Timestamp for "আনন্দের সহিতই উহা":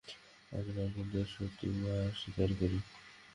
0.87-1.97